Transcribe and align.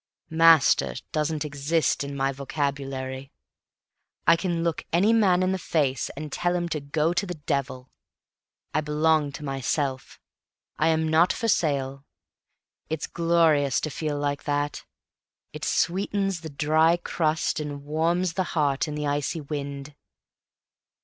"Master" 0.31 0.95
doesn't 1.11 1.45
exist 1.45 2.03
in 2.03 2.15
my 2.15 2.31
vocabulary. 2.31 3.31
I 4.25 4.35
can 4.35 4.63
look 4.63 4.83
any 4.91 5.13
man 5.13 5.43
in 5.43 5.51
the 5.51 5.59
face 5.59 6.09
and 6.17 6.31
tell 6.31 6.55
him 6.55 6.67
to 6.69 6.79
go 6.79 7.13
to 7.13 7.23
the 7.23 7.35
devil. 7.35 7.91
I 8.73 8.81
belong 8.81 9.31
to 9.33 9.45
myself. 9.45 10.19
I 10.79 10.87
am 10.87 11.07
not 11.07 11.31
for 11.31 11.47
sale. 11.47 12.03
It's 12.89 13.05
glorious 13.05 13.79
to 13.81 13.91
feel 13.91 14.17
like 14.17 14.45
that. 14.45 14.85
It 15.53 15.63
sweetens 15.63 16.41
the 16.41 16.49
dry 16.49 16.97
crust 16.97 17.59
and 17.59 17.83
warms 17.83 18.33
the 18.33 18.43
heart 18.57 18.87
in 18.87 18.95
the 18.95 19.05
icy 19.05 19.41
wind. 19.41 19.93